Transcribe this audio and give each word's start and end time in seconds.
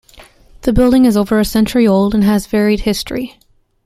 The 0.61 0.73
building 0.73 1.05
is 1.05 1.15
over 1.15 1.39
a 1.39 1.45
century 1.45 1.87
old 1.87 2.15
and 2.15 2.23
has 2.23 2.47
a 2.47 2.49
varied 2.49 2.79
history. 2.79 3.37